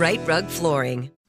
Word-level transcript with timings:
Rite 0.00 0.26
Rug 0.26 0.48
Flooring. 0.48 1.10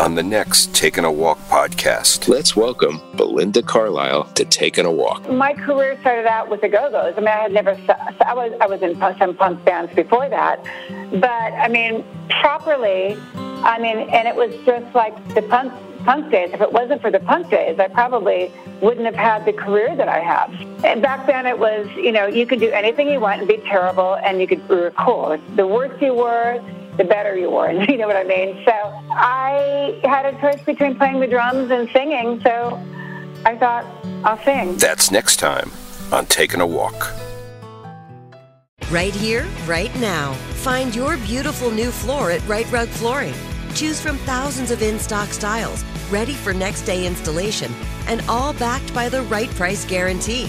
On 0.00 0.14
the 0.14 0.22
next 0.22 0.72
Taking 0.76 1.04
a 1.04 1.10
Walk 1.10 1.38
podcast, 1.48 2.28
let's 2.28 2.54
welcome 2.54 3.02
Belinda 3.16 3.62
Carlisle 3.62 4.24
to 4.34 4.44
Taking 4.44 4.86
a 4.86 4.92
Walk. 4.92 5.28
My 5.28 5.52
career 5.52 5.98
started 6.02 6.24
out 6.24 6.48
with 6.48 6.60
the 6.60 6.68
Go-Go's. 6.68 7.14
I 7.16 7.20
mean, 7.20 7.26
I 7.26 7.42
had 7.42 7.52
never, 7.52 7.70
I 8.24 8.32
was, 8.32 8.52
I 8.60 8.66
was 8.66 8.80
in 8.80 8.96
some 8.96 9.34
punk 9.34 9.64
bands 9.64 9.92
before 9.94 10.28
that, 10.28 10.62
but 11.14 11.52
I 11.52 11.66
mean, 11.66 12.04
properly, 12.30 13.18
I 13.34 13.80
mean, 13.80 13.98
and 14.10 14.28
it 14.28 14.36
was 14.36 14.54
just 14.64 14.94
like 14.94 15.16
the 15.34 15.42
punk 15.42 15.72
punk 16.04 16.30
days. 16.30 16.50
If 16.52 16.60
it 16.60 16.72
wasn't 16.72 17.02
for 17.02 17.10
the 17.10 17.18
punk 17.20 17.50
days, 17.50 17.80
I 17.80 17.88
probably 17.88 18.52
wouldn't 18.80 19.04
have 19.04 19.16
had 19.16 19.44
the 19.44 19.52
career 19.52 19.96
that 19.96 20.08
I 20.08 20.20
have. 20.20 20.50
And 20.84 21.02
back 21.02 21.26
then 21.26 21.44
it 21.44 21.58
was, 21.58 21.88
you 21.96 22.12
know, 22.12 22.26
you 22.26 22.46
could 22.46 22.60
do 22.60 22.70
anything 22.70 23.08
you 23.08 23.18
want 23.18 23.40
and 23.40 23.48
be 23.48 23.56
terrible 23.58 24.14
and 24.14 24.40
you 24.40 24.46
could 24.46 24.60
you 24.70 24.76
were 24.76 24.92
cool. 24.92 25.36
The 25.56 25.66
worse 25.66 26.00
you 26.00 26.14
were, 26.14 26.62
the 26.98 27.04
better 27.04 27.36
you 27.38 27.50
were. 27.50 27.72
You 27.88 27.96
know 27.96 28.06
what 28.06 28.16
I 28.16 28.24
mean? 28.24 28.62
So 28.66 28.72
I 29.10 29.98
had 30.04 30.26
a 30.26 30.38
choice 30.40 30.62
between 30.64 30.96
playing 30.96 31.20
the 31.20 31.26
drums 31.26 31.70
and 31.70 31.88
singing, 31.90 32.40
so 32.42 32.78
I 33.46 33.56
thought 33.56 33.86
I'll 34.24 34.42
sing. 34.44 34.76
That's 34.76 35.10
next 35.10 35.36
time 35.36 35.70
on 36.12 36.26
Taking 36.26 36.60
a 36.60 36.66
Walk. 36.66 37.12
Right 38.90 39.14
here, 39.14 39.46
right 39.66 39.94
now. 39.96 40.32
Find 40.64 40.94
your 40.94 41.16
beautiful 41.18 41.70
new 41.70 41.90
floor 41.90 42.30
at 42.30 42.46
Rite 42.46 42.70
Rug 42.70 42.88
Flooring. 42.88 43.34
Choose 43.74 44.00
from 44.00 44.16
thousands 44.18 44.70
of 44.70 44.82
in 44.82 44.98
stock 44.98 45.28
styles, 45.28 45.84
ready 46.10 46.32
for 46.32 46.52
next 46.52 46.82
day 46.82 47.06
installation, 47.06 47.72
and 48.06 48.22
all 48.28 48.52
backed 48.54 48.92
by 48.94 49.08
the 49.08 49.22
right 49.22 49.50
price 49.50 49.84
guarantee. 49.84 50.48